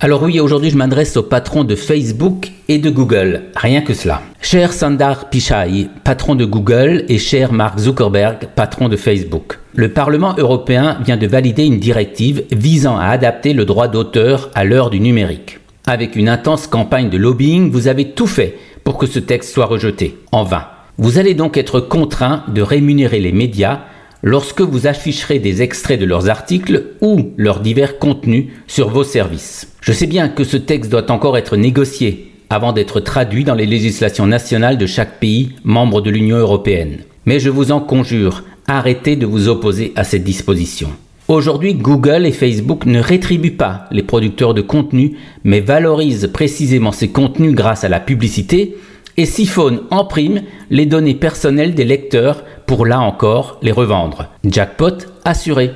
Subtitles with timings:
[0.00, 4.20] Alors oui, aujourd'hui je m'adresse au patron de Facebook et de Google, rien que cela.
[4.42, 9.58] Cher Sundar Pichai, patron de Google, et cher Mark Zuckerberg, patron de Facebook.
[9.74, 14.64] Le Parlement européen vient de valider une directive visant à adapter le droit d'auteur à
[14.64, 15.60] l'heure du numérique.
[15.86, 19.66] Avec une intense campagne de lobbying, vous avez tout fait pour que ce texte soit
[19.66, 20.64] rejeté, en vain.
[20.98, 23.80] Vous allez donc être contraint de rémunérer les médias
[24.22, 29.72] lorsque vous afficherez des extraits de leurs articles ou leurs divers contenus sur vos services.
[29.80, 33.66] Je sais bien que ce texte doit encore être négocié avant d'être traduit dans les
[33.66, 36.98] législations nationales de chaque pays membre de l'Union européenne.
[37.24, 40.90] Mais je vous en conjure, arrêtez de vous opposer à cette disposition.
[41.28, 47.08] Aujourd'hui, Google et Facebook ne rétribuent pas les producteurs de contenu, mais valorisent précisément ces
[47.08, 48.76] contenus grâce à la publicité
[49.16, 54.28] et siphonnent en prime les données personnelles des lecteurs pour là encore les revendre.
[54.44, 55.70] Jackpot assuré.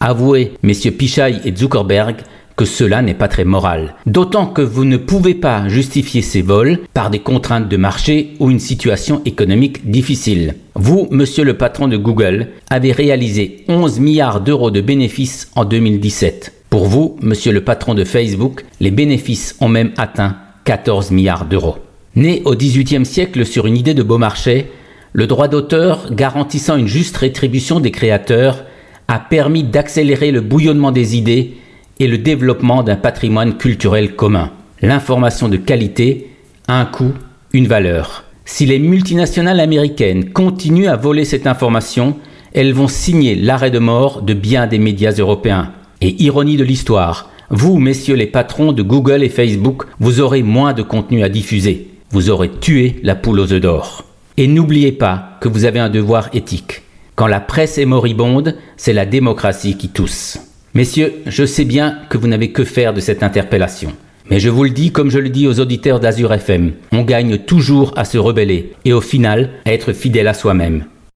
[0.00, 2.16] Avouez, messieurs Pichai et Zuckerberg,
[2.56, 3.94] que cela n'est pas très moral.
[4.06, 8.50] D'autant que vous ne pouvez pas justifier ces vols par des contraintes de marché ou
[8.50, 10.56] une situation économique difficile.
[10.74, 16.52] Vous, monsieur le patron de Google, avez réalisé 11 milliards d'euros de bénéfices en 2017.
[16.70, 21.76] Pour vous, monsieur le patron de Facebook, les bénéfices ont même atteint 14 milliards d'euros.
[22.14, 24.68] Né au XVIIIe siècle sur une idée de Beaumarchais,
[25.14, 28.64] le droit d'auteur garantissant une juste rétribution des créateurs
[29.08, 31.54] a permis d'accélérer le bouillonnement des idées
[32.00, 34.50] et le développement d'un patrimoine culturel commun.
[34.82, 36.28] L'information de qualité
[36.68, 37.12] a un coût,
[37.54, 38.24] une valeur.
[38.44, 42.16] Si les multinationales américaines continuent à voler cette information,
[42.52, 45.72] elles vont signer l'arrêt de mort de bien des médias européens.
[46.02, 50.74] Et ironie de l'histoire, vous, messieurs les patrons de Google et Facebook, vous aurez moins
[50.74, 51.91] de contenu à diffuser.
[52.12, 54.04] Vous aurez tué la poule aux œufs d'or.
[54.36, 56.82] Et n'oubliez pas que vous avez un devoir éthique.
[57.14, 60.38] Quand la presse est moribonde, c'est la démocratie qui tousse.
[60.74, 63.94] Messieurs, je sais bien que vous n'avez que faire de cette interpellation.
[64.30, 67.38] Mais je vous le dis comme je le dis aux auditeurs d'Azur FM, on gagne
[67.38, 70.84] toujours à se rebeller et au final à être fidèle à soi-même.